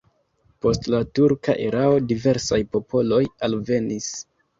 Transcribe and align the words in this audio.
Post 0.65 0.87
la 0.93 1.01
turka 1.19 1.53
erao 1.65 1.99
diversaj 2.13 2.59
popoloj 2.77 3.21
alvenis. 3.49 4.09